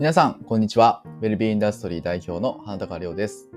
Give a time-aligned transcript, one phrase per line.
[0.00, 1.02] 皆さん、こんにちは。
[1.20, 3.50] ウェルビーインダストリー代表の花高亮です。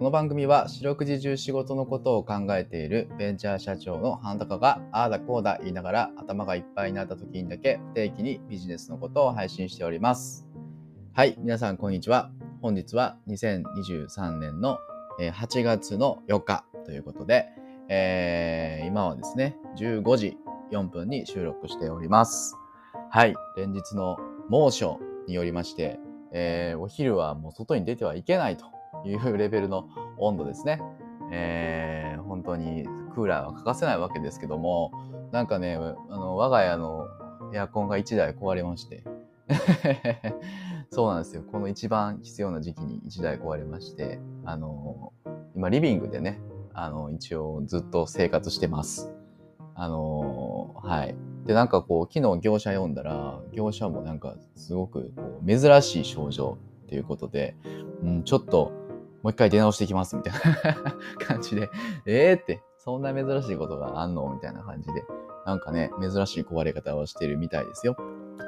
[0.00, 10.44] この番組は四六時中仕事のことを考えているベンチャー社長の花高がああだこうだ言いながら頭がいっぱいになった時にだけ不定期にビジネスのことを配信しております。
[11.12, 12.32] はい、皆さんこんにちは。
[12.62, 14.78] 本日は2023年の
[15.20, 17.46] 8月の4日ということで、
[17.88, 20.36] えー今はですね、15時
[20.72, 22.56] 4分に収録しております。
[23.08, 24.16] はい、連日の
[24.48, 25.98] 猛暑によりまして、
[26.32, 28.66] えーお昼はもう外に出てはいけないと
[29.04, 30.80] いうレベルの温度ですね。
[31.32, 34.92] えー本当にクーラーは欠かせないわけですけども、
[35.32, 35.78] なんかね、あ
[36.16, 37.06] の我が家の
[37.54, 39.04] エアコンが1台壊れまして、
[40.90, 41.42] そうなんですよ。
[41.50, 45.12] この一番必要な時期に1台壊れまして、あの
[45.54, 46.40] 今リビングでね、
[46.74, 49.15] あの一応ずっと生活してます。
[49.76, 51.14] あのはい。
[51.46, 57.56] で、なんかこう、昨日業者読んだら、業者もなんかすごくこう珍しい症状っていうことで、
[58.02, 58.72] うん、ちょっと
[59.22, 60.96] もう一回出直してきますみたいな
[61.26, 61.68] 感じで、
[62.06, 65.04] えーって、そんな珍しいことがあんのみたいな感じで、
[65.44, 67.96] なんかね、珍しい壊れ方をしてるみたいですよ。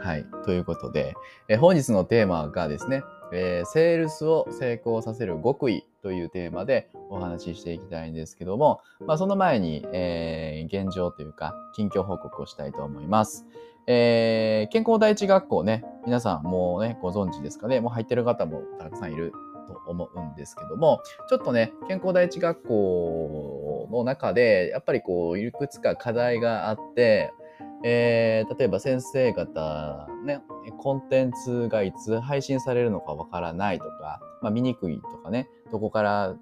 [0.00, 0.26] はい。
[0.44, 1.14] ということで、
[1.48, 13.46] え本日のテーマがですね、えーセールスを成功させる極意というテーマでお話ししていきたいんですけども、まあ、その前に、えー現状というか、近況報告をしたいと思います。
[13.86, 19.32] えー健康第一学校ね、皆さんもうね、ご存知ですかね、もう入ってる方もたくさんいる
[19.66, 27.32] と思うんですけども、ちょっとね、健康第一学校の中で、やっぱりこう、いくつか課題があって、
[27.84, 30.42] えー例えば先生方、ね、
[30.78, 36.36] コンテンツがいつ配信されるのかわからないとか、まあ、見にくいとかね、どこから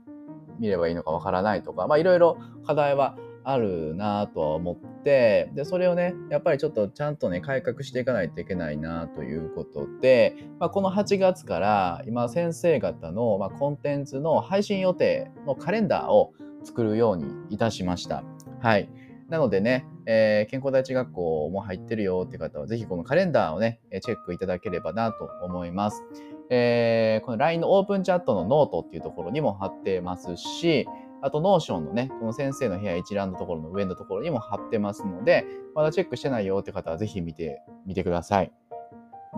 [0.59, 16.33] 見ればいいのかわからないとか、ま、いろいろ課題はあるなとは思って、で、それをね、やっぱりちょっとちゃんとね、改革していかないといけないなということで、まあ、この8月から今先生方の、ま、コンテンツの配信予定のカレンダーを
[16.65, 18.25] 作るようにいたしました。
[18.61, 18.89] はい。
[19.29, 26.03] なのでね、えー健康第一学校も入ってるよって方は、ぜひこのカレンダーをね、チェックいただければなと思います。
[26.51, 30.87] えーこの LINE のオープンチャットのノートっていうところにも貼ってますし、
[31.23, 35.45] あと、 Notion のね、この先生の部屋一覧のところの上のところにも貼ってますので、
[35.75, 38.53] まだチェックしてないよって方はぜひ見てみてください。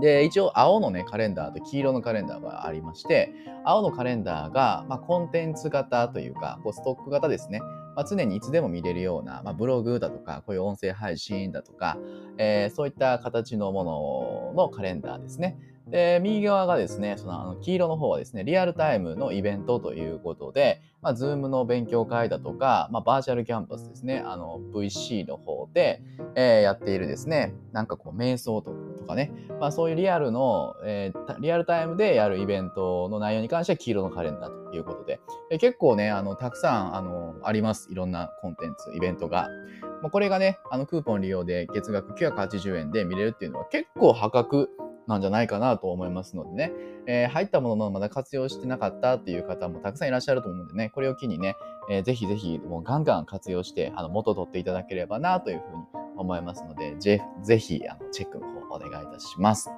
[0.00, 3.32] で、一応、青のね、カレンダーと黄色のカレンダーがありまして、
[3.64, 7.60] 青のカレンダーが、まあ、コンテンツ型というか、こうストック型ですね。
[7.98, 11.98] まあ、常にいつでも見れるような、まあ、ブログだとか、こういう音声配信だとか、
[12.36, 15.58] えーそういった形のもののカレンダーですね。
[15.88, 26.00] で、右側がですね、そのあの黄色の方はですね、リアルタイムのイベントということで、まあ、 Zoom の勉強会だとか、まあ、バーチャルキャンパスですね、あの、VC の方で、
[26.36, 28.76] えーやっているですね、なんかこう、瞑想と
[29.08, 35.20] かね、まあ、そういうリアルの、えーリアルタイムでやるイベントの内容に関しては黄色のカレンダーということで、
[35.50, 37.88] で結構ね、あの、たくさん、あの、あります。
[37.90, 39.48] いろんなコンテンツ、イベントが。
[40.02, 44.68] まあ、これがね、あの、クーポン利用で月額980円で見れるっていうのは結構破格
[45.08, 46.72] なんじゃないかなと思いますのでね、
[47.06, 51.56] えー入ったもののまだ活用してなかったっていう方もたくさんいらっしゃると思うのでね、これを機にね、
[51.90, 55.82] えーぜひぜひもうガンガン活用して、あの、元取っていただければなというふうに
[56.16, 59.70] 思いますので、ぜぜひ、あの、チェックの方お願いいたします。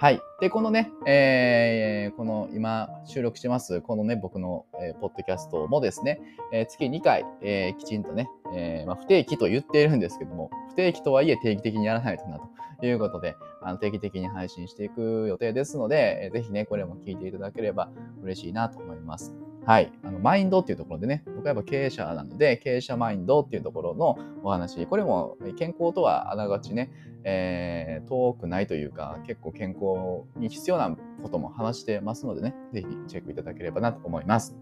[0.00, 0.20] はい。
[0.40, 6.20] で、このね、えーこの今収録してます、このね、僕の、えーポッドキャストもですね、
[6.52, 12.38] えー月2回、えーきちんとね、えーまあ、不定期と言っているんですけども、不定期とはいえ定期的にやらないとな
[12.78, 17.90] ということで、あの定期的に配信していく予定ですので、えーぜひね、これも聞いていただければ
[18.22, 19.34] 嬉しいなと思います。
[19.68, 19.92] はい。
[20.02, 26.90] あの、マインドっていうところでね、僕はやっぱ経営者なので、経営者マインドっていうところのお話、これも健康とはあながちね、
[27.22, 34.56] えー遠くないというか、結構健康に必要なことも話してますのでね、ぜひチェックいただければなと思います。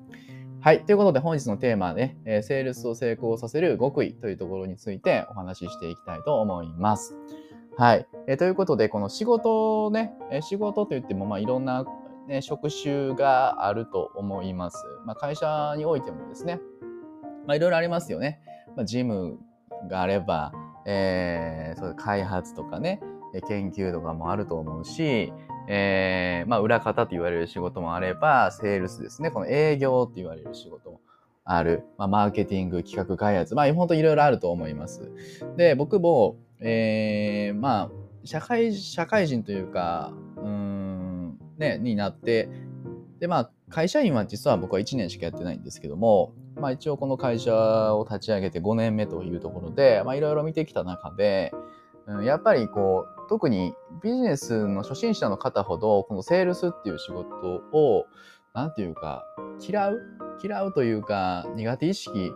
[0.59, 0.85] はい。
[0.85, 7.17] ということで本日のテーマはね、えーセールスを成功させる極意というところについてお話ししていきたいと思います。
[7.77, 8.09] はい。
[8.27, 11.87] えーということで、この仕事をね、えー仕事といっても、まあ、いろんな、
[12.27, 14.85] ね、職種があると思います。
[15.05, 16.61] まあ、会社においてもですね、
[17.47, 18.41] まあ、いろいろありますよね。
[18.77, 19.39] まあ、ジム
[19.89, 20.53] があれば、
[20.87, 23.01] えーそう開発とかね、
[23.49, 25.33] 研究とかもあると思うし、
[25.69, 29.31] えーまあ、裏方と言われる仕事もあれば、セールスですね。
[29.31, 31.01] この営業って言われる仕事も
[31.45, 31.85] ある。
[31.99, 33.55] まあ、マーケティング、企画開発。
[33.55, 35.11] まあ、本当いろいろあると思います。
[35.57, 37.91] で、僕も、えーまあ、
[38.25, 40.76] 社会、社会人というか、うん、
[41.59, 42.49] ね、になって、
[43.19, 51.53] で、まあ、会社員は実は僕は1年しかやってないんですけども、まあ一応この会社を立ち上げて5年目というところで、まあいろいろ見てきた中で、
[52.07, 57.29] うん、やっぱりこう、特にビジネスの初心者の方ほど、このセールスっていう仕事
[57.73, 58.07] を、
[58.55, 59.25] なんていうか、
[59.61, 60.01] 嫌う？
[60.43, 62.33] 嫌うというか、苦手意識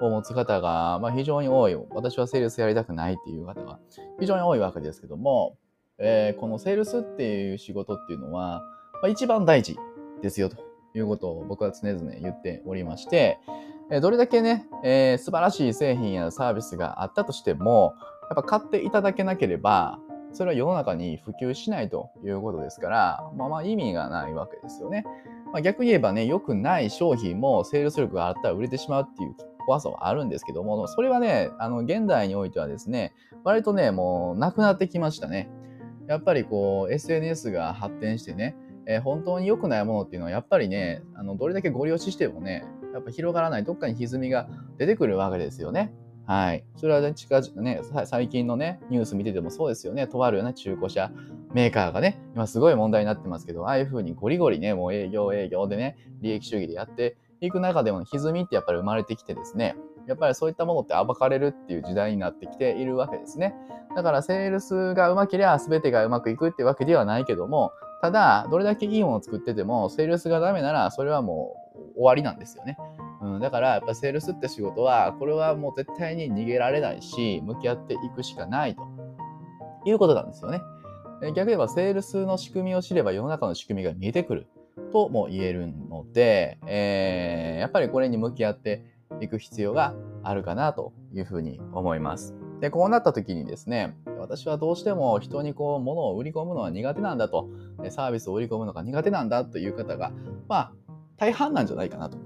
[0.00, 1.76] を持つ方が、まあ、非常に多い。
[1.90, 3.78] 私はセールスやりたくないっていう方が
[4.18, 5.56] 非常に多いわけですけども、
[6.02, 8.62] えー、このセールスっていう仕事っていうのは、
[8.94, 9.76] まあ、一番大事
[10.20, 10.56] ですよと
[10.94, 13.38] いうことを僕は常々言っておりまして、
[13.90, 17.94] えどれだけね、えー、素晴らしい製品やサービスがあったとしても、
[18.30, 19.98] やっぱ買っていただけなければ、
[20.32, 25.04] それは世の中に普及しないということですから、まあまあ意味がないわけですよね。
[25.52, 29.34] まあ、逆に言えばね、良くない商品もセールス力があったら売れてしまうっていう
[29.66, 33.12] 怖さはあるんですけども、それはね、あの、現代においてはですね、
[33.44, 35.50] 割とね、もうなくなってきましたね。
[36.08, 38.56] やっぱりこう、SNS が発展してね、
[38.86, 45.92] えー、本当に良くないものっていうのはやっぱりね、あの、どれだけご利用ししてもね、やっぱ広がらない、どっかに歪みが出てくるわけですよね。
[46.26, 46.64] はい。
[46.76, 50.06] それはね、近々ね、最近のね、ニュース見ててもそうですよね。
[50.06, 51.10] とあるよね、中古車
[51.52, 59.74] メーカーがね、今すごい問題になってますけど、ああいう風にゴリゴリね、もう営業営業でね、利益主義でやっていく中でも歪みってやっぱり生まれてきてですね、
[60.06, 63.54] やっぱりそういったものって暴かれるっていう時代になってきているわけですね。
[63.94, 67.72] だからセールスがうまければ全てがうまくいくってわけではないけども、
[68.02, 71.54] ただ、どれだけいいものを作ってても、セールスがダメなら、それはも
[71.94, 72.76] う終わりなんですよね。
[73.20, 78.82] うん、だから、やっぱセールスって仕事は、これはもう絶対に逃げられないし、向き合っていくしかないと
[79.84, 80.60] いうことなんですよね。
[81.20, 84.48] 逆に言えば、セールスの仕組みを知れば世の中の仕組みが見えてくる
[84.92, 88.84] とも言えるので、えー、やっぱりこれに向き合って
[89.22, 92.34] いく必要があるかなというふうに思います。
[92.60, 97.48] で、こうなった時にですね、私はどうしても人にこう物を売り込むのは苦手なんだと、
[97.90, 100.12] サービスを売り込むのが苦手なんだという方が、
[100.48, 100.72] まあ、
[101.16, 102.18] 大半なんじゃないかなと。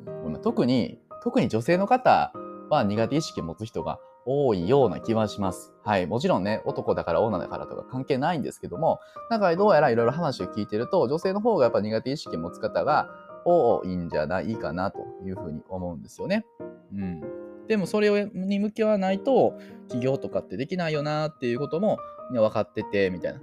[0.42, 2.32] 特に、特に女性の方
[2.70, 5.72] は苦手意識を持つ人が多いような気はします。
[5.84, 6.06] はい。
[6.06, 9.00] もちろんね、男だから女だからとか関係ないんですけども、
[9.30, 13.08] なんかどうやらいろいろ話を聞いてると、女性の方がやっぱ苦手意識を持つ方が
[13.44, 16.44] 多いんじゃないかなというふうに思うんですよね。
[16.92, 17.20] うん。
[17.68, 21.98] でもそれに向き合わないと起業とかってできないよなっていうことも
[22.30, 23.40] 分かってて、みたいな。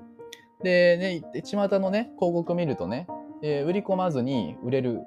[0.63, 3.07] で、ね、巷のね、広告見るとね、
[3.41, 5.01] えー、売り込まずに売れる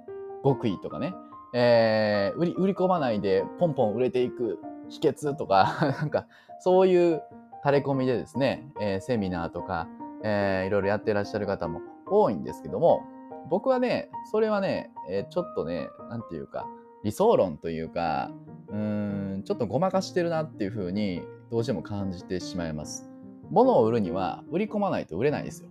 [0.44, 1.14] 極意とかね、
[1.54, 4.58] えー、売り売り込まないでポンポン売れていく
[4.88, 6.26] 秘訣とか、 なんか
[6.60, 7.22] そういう
[7.64, 9.88] 垂れ込みでですね、えー、セミナーとか、
[10.22, 13.02] えー、いろいろやってらっしゃる方も多いんですけども、
[13.48, 16.66] 僕はね、それはね、えー、ちょっとね、なんていうか、
[17.06, 18.32] 理想論というか、
[18.68, 21.22] うーん、ちょっとごまかしてるなっていうふうに、
[21.52, 23.08] どうしても感じてしまいます。
[23.48, 25.68] 物を売るには、売り込まないと売れないですよ。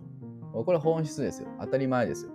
[0.64, 1.48] これ本質ですよ。
[1.60, 2.32] 当たり前ですよ。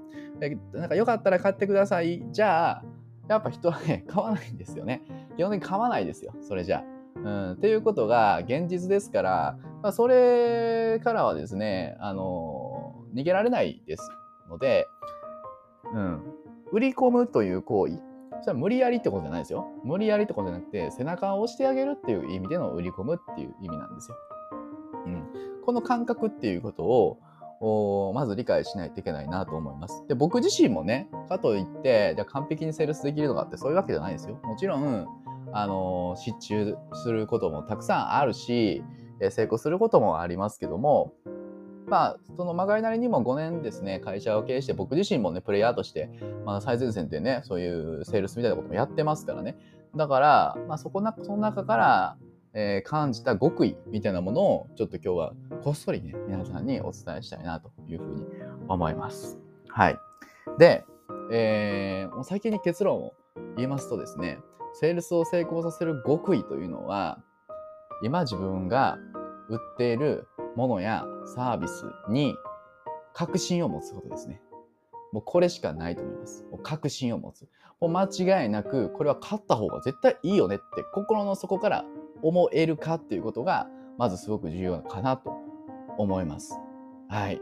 [0.72, 2.24] なんかよかったら買ってください。
[2.32, 2.84] じゃあ、
[3.28, 5.02] やっぱ人はね、 買わないんですよね。
[5.36, 6.36] 基本的に買わないですよ。
[6.40, 7.20] それじゃあ。
[7.24, 14.08] うん、っていうことが現実ですから、まあ、それからはですね、あの逃げられないです
[14.48, 14.86] ので、
[15.92, 16.22] うん、
[16.72, 18.11] 売り込むという行為、
[18.42, 19.68] それは無理やりってことじゃないですよ。
[19.84, 24.18] 無理やりってことじゃなくて、背中を押してあげるっていう意味での売り込むっていう意味なんですよ。
[25.06, 25.24] うん、
[25.66, 30.04] この感覚っていうことを、まず理解しないといけないなと思います。
[30.08, 34.40] で、僕自身もね、かといって、じゃあ完璧にセールスできるのかってそういうわけじゃないですよ。
[34.44, 35.08] もちろん、
[35.54, 38.84] あの、失注することもたくさんあるし、
[39.30, 41.14] 成功することもありますけども、
[41.92, 46.10] まあ、そのまがいなりにも5年ですね、会社を経営して、僕自身もね、プレイヤーとして、
[46.46, 49.58] まあ、最前線でね、そういうセールスみたいなこともやってますからね。
[49.94, 52.18] だから、まあ、そこな、その中から、
[52.54, 55.34] えー、感じた極意みたいなものをちょっと今日は
[55.64, 58.26] こっそりね、皆さんにお伝えしたいなというふうに
[58.70, 59.38] 思います。
[59.68, 60.00] はい。
[60.58, 60.86] で、
[61.30, 63.14] えー、もう最近に結論を
[63.58, 64.40] 言いますとですね、
[64.74, 67.20] セールスを成功させる極意というのは、
[68.02, 68.98] 今自分が
[69.50, 71.06] 売っているものや
[71.36, 72.36] サービスに
[73.14, 74.42] 確信を持つことですね。
[75.12, 76.46] もうこれしかないと思います。
[76.52, 77.48] もう確信を持つ。
[77.82, 78.04] もう間
[78.44, 81.86] 違いなく、これは買った方が絶対いいよねって心の底から
[82.22, 83.68] 思えるかっていうことが、
[83.98, 85.34] まずすごく重要かなと
[85.98, 86.60] 思います。
[87.10, 87.42] はい。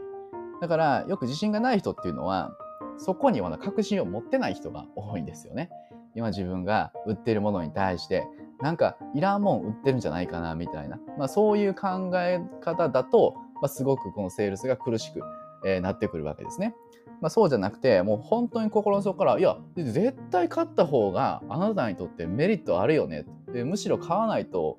[0.60, 2.52] だから、よく自信がない人っていうのは、
[2.98, 5.70] そこには確信を持ってない人が多いんですよね。
[6.14, 8.26] 今自分が売ってるものに対して、
[8.62, 15.20] なんかいらんもん売ってるんじゃないかなみたいな、まあ、そういう考え方だと、まあ、すごくこのセールスが苦しく、
[15.64, 16.74] えー、なってくるわけですね。
[17.20, 23.26] まあ、そうじゃなくて、もう本当に心の底から、いや、絶対買った方があなたにとってメリットあるよね。
[23.52, 24.78] でむしろ買わないと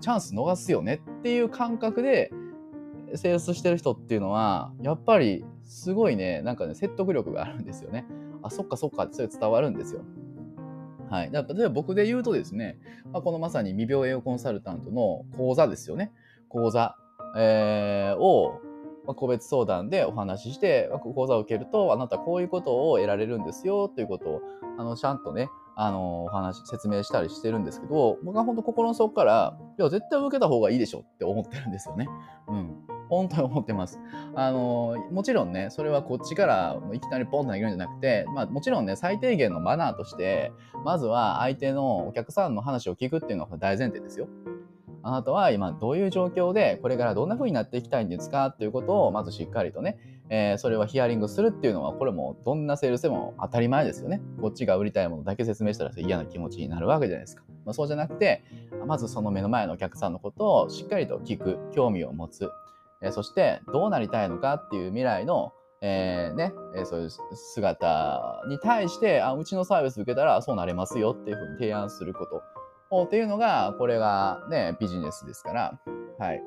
[0.00, 2.30] チャンス逃すよねっていう感覚で、
[3.14, 8.06] セールスしてる人っていうのは、やっぱりすごいね、なんかね、説得力があるんですよね。
[8.42, 10.02] あ、そっかそっかってそれ伝わるんですよ。
[11.10, 11.30] はい。
[11.30, 12.78] だ例えば僕で言うとですね、
[13.12, 16.12] まあ、このまさに未病栄養コンサルタントの講座ですよね。
[16.48, 16.96] 講座。
[17.36, 18.60] えー、を
[19.06, 24.40] ま個別相談でお話しして、講座を受けると、あなたこういうことを得られるんですよということを、
[24.78, 25.48] あの、ちゃんとね、
[25.82, 32.06] あの、お話、説明したりしてるんですけど、僕は本当心の底から、いや、絶対受けた方がいいでしょって思ってるんですよね。
[32.48, 32.76] うん。
[33.08, 33.98] 本当に思ってます。
[34.34, 40.52] あの、もちろんね、それはこっちからいきなりポンと投げるんじゃなくて、まあもちろんね、最低限のマナーとして、
[40.84, 44.28] まずは相手のお客さんの話を聞くっていうのが大前提ですよ。
[45.02, 54.20] あなたは今どういう状況でこれからどんな風になっていきたいんですかっていうことをまずしっかりとね、えー、それはヒアリングするっていうのはこれもどんなセールスでも当たり前ですよね。
[54.40, 57.44] こっちが売りたいものだけ説明したら嫌な気持ちになるわけじゃないですか。
[57.64, 58.42] まあ、そうじゃなくて、
[58.86, 62.48] まずその目の前のお客さんのことをしっかりと聞く、興味を持つ、
[63.02, 65.52] えー、そしてどうなりたいのかっていう未来の
[65.82, 72.42] えー、ね、えー、そういう姿に対して、あ、うちのサービス受けたらそうなれますよっていうふうに提案すること。
[72.90, 75.80] っていうのが、これがね、ビジネスですから、
[76.18, 76.42] はい。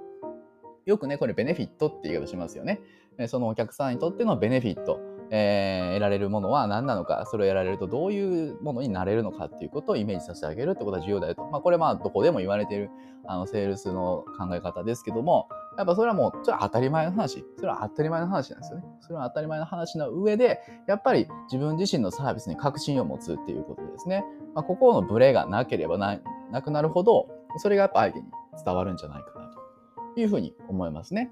[0.85, 2.81] よくね、これベネフィットって言い方しますよね。
[3.27, 11.45] そのお客さんにとってのベネフィット、えー、得られるものは何なのか、それを得られるとどういうものになれるのかっていうことをイメージさせてあげるってことは重要だよと。
[11.45, 12.89] まあ、これまあ、どこでも言われている、
[13.25, 17.43] あの、セールスの考え方ですけども、やっぱそれはもう、ちょっと当たり前の話。
[17.57, 18.85] それは当たり前の話なんですよね。
[19.01, 24.23] それは当たり前の話の上で、やっぱり自分自身のサービスに確信を持つっていうことですね。
[24.53, 26.19] まあ、ここのブレがなければな
[26.51, 28.25] なくなるほど、それがやっぱ相手に
[28.63, 29.51] 伝わるんじゃないかな
[30.13, 31.31] というふうに思いますね。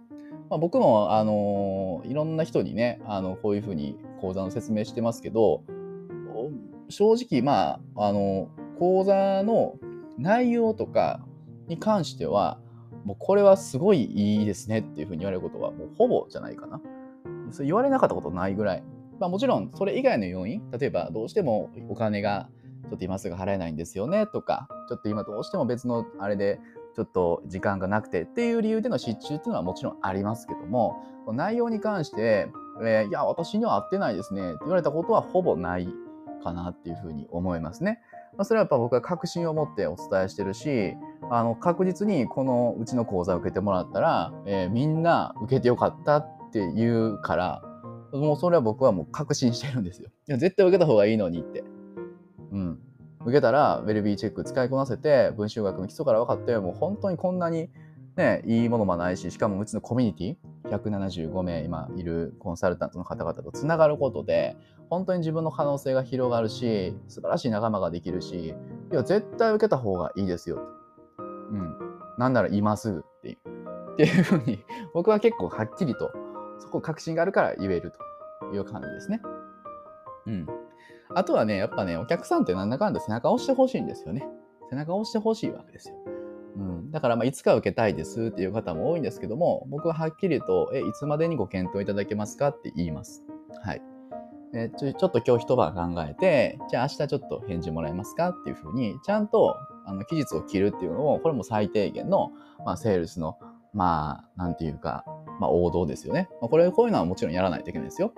[0.49, 5.63] まあ、僕も、あのいろんな人にね、あの、こういうふうに講座の説明してますけど、
[6.89, 9.75] 正直、まあ、あの、講座の
[10.17, 11.21] 内容とか
[11.67, 12.59] に関しては、
[13.05, 16.81] もうこれはすごいいいですねっていうふうに言われることはもうほぼじゃないかな。
[17.51, 18.83] そう言われなかったことないぐらい。
[19.19, 22.49] まあもちろんそれ以外の要因、例えばどうしてもお金が
[22.89, 26.59] ちょっと今すぐ払えないんですよねとか、ちょっと今どうしても別のあれで
[26.95, 31.03] ちょっと時間がなくてっていう理由での失注っていうのはもちろんありますけども、
[31.33, 32.49] 内容に関して、
[32.83, 35.87] えー、いや、私には合ってないですねって言われたことはほぼない
[36.43, 37.99] かなっていうふうに思いますね。
[38.37, 40.95] まあ、それはやっぱ僕は確信を持ってお伝えしてるし、
[41.29, 47.61] あの、確実にこのうちの講座を受けてもらったら、えー、みんな受けてよかったって言うから、
[48.13, 50.09] もうそれは僕はもう確信してるんですよ。
[50.27, 51.63] いや、絶対受けた方がいいのにって。
[52.51, 52.79] うん。
[53.21, 57.69] 受けたら、ウェルビーチェック使いこなせて、文集学の基礎から分かって、もう本当にこんなに
[58.17, 64.57] ね、いいものもないし、しかもうちのコミュニティ、175名今いるコンサルタントの方々とつながることで、
[64.89, 68.55] 本当に自分の可能性が広がるし、素晴らしい仲間ができるし、
[68.91, 70.59] いや、絶対受けた方がいいですよ。
[71.51, 71.77] うん。
[72.17, 73.37] なんなら今すぐっていう。
[73.93, 74.63] っていうふうに、
[74.93, 76.11] 僕は結構はっきりと、
[76.59, 77.91] そこ確信があるから言える
[78.39, 79.21] という感じですね。
[80.27, 80.47] うん。
[81.13, 84.25] あとはね、やっぱね、お客さんってなんだかんだ背中を押してほしいんですよね。
[84.69, 85.95] 背中を押してほしいわけですよ。
[86.55, 93.23] うん、だから、まあ、いつか受けたいですっていう方も多いんですけども、僕ははっきりと、え、いつまでにご検討いただけますかって言います。
[93.63, 93.81] はい。
[94.53, 99.55] えちょちょっと今日一晩考えて、じゃあ明日ちょっと返事もらえますかっていうふうに、ちゃんと、
[99.85, 102.31] あの、期日を切るっていうのを、これも最低限の、
[102.65, 103.37] まあ、セールスの、
[103.73, 105.05] まあ、なんていうか、
[105.39, 106.27] まあ、王道ですよね。
[106.41, 108.13] まあ、これ、こういうのはもちろんやらないといけないですよ。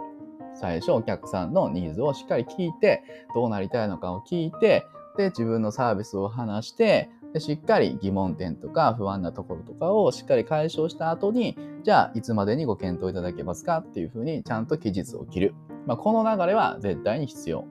[0.56, 3.04] 最初、お客さんのニーズをしっかり聞いて、
[3.36, 4.86] どうなりたいのかを聞いて、
[5.18, 15.56] で、自分のサービスを話して、でしっかり疑問点とか不安なところとかをしっかり解消した後に、じゃあいつまでにご検討いただけますかっていうふうにちゃんと期日を切る。
[15.88, 17.66] まあ、この流れは絶対に必要。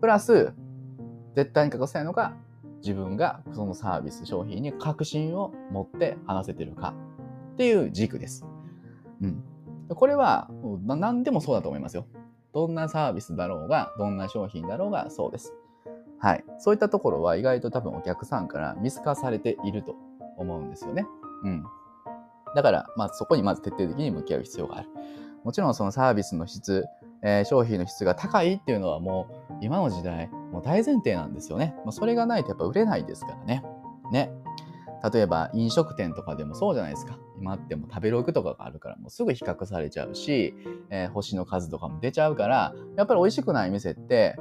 [0.00, 0.52] プラス、
[1.34, 2.34] 絶対に欠かせないのが
[2.82, 6.94] 自分がそのサービス、商品に確信を持って話せてるか
[7.52, 8.44] っていう軸です。
[9.22, 9.42] うん。
[9.88, 10.50] これは
[10.84, 12.06] 何でもそうだと思いますよ。
[12.52, 15.54] どんなサービスだろうが、どんな商品だろうがそうです。
[16.20, 16.44] はい。
[16.58, 19.96] そういったところは意外と多分お客さんから見透かされていると
[20.36, 21.06] 思うんですよね。
[21.44, 21.64] うん。
[22.54, 24.88] だから、まあそこにまず徹底的に向き合う必要がある。
[25.44, 26.84] もちろんそのサービスの質、
[27.22, 31.74] えー、商品の質が高いっていうのはもう今の時代、もう大前提なんですよね。
[31.84, 33.64] まあ、それがないとやっぱ売れないですからね。
[34.12, 34.30] ね。
[35.12, 37.18] 例えば飲食店とかでもそうじゃないですか。
[37.38, 40.54] 今っても食べログとかがあるからもうすぐ比較されちゃうし、
[40.90, 44.36] えー、星の数とかも出ちゃうから、やっぱり美味しくない店って、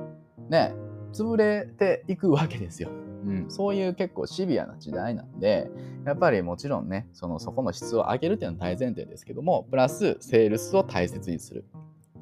[0.49, 0.73] ね、
[1.13, 2.89] 潰れていくわけですよ。
[3.25, 5.69] うん、そういう結構シビアな時代なんで、
[6.05, 11.65] やっぱりもちろんね、そのそこの質を上げるっていうのは大前提ですけども、プラスセールスを大切にする。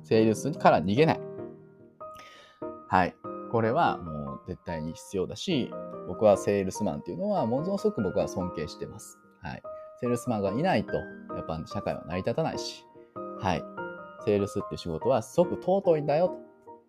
[0.03, 1.19] セールスから逃げない。
[2.89, 3.15] はい。
[3.51, 5.71] これはもう絶対に必要だし、
[6.07, 9.17] 僕はセールスマンっていうのはものすごく僕は尊敬してます。
[9.41, 9.61] はい。
[9.99, 12.85] セールスマンがいないと、やっぱ社会は成り立たないし、
[13.39, 13.63] はい。
[14.25, 16.37] セールスっていう仕事はすごく尊いんだよ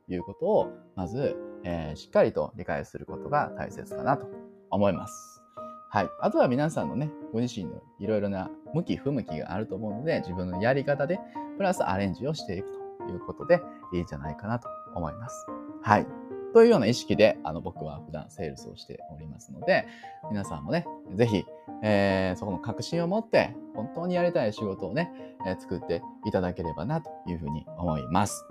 [0.07, 4.27] ということを、まずえー、しっかりと理解することが大切かなと
[4.71, 5.43] 思います。
[5.91, 6.09] はい。
[6.21, 11.19] あとは皆さんのね、ご自身のいろいろな向き不向きがあると思うので、自分のやり方で、
[11.57, 13.63] プラスアレンジをしていくということで
[13.93, 15.47] いいんじゃないかなと思います。
[15.83, 16.07] はい。
[16.53, 19.87] というような意識で、あの、僕は普段セールスをしておりますので、
[20.31, 21.45] 皆さんもね、ぜひ、
[21.83, 25.11] えー、そこの確信を持って、本当にやりたい仕事をね、
[25.47, 28.45] えー、作っていただければなというふうに思います。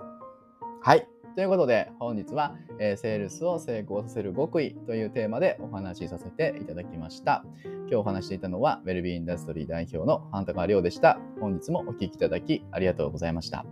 [0.82, 1.06] はい。
[1.38, 7.44] ということで、本日は、えー、セールスを成功させる極意というテーマでお話しさせていただきました。
[7.62, 11.20] 今日お話していたのは、ウェルビーインダストリー代表の半高亮でした。
[11.40, 13.64] 本日もお聴きいただきありがとうございました。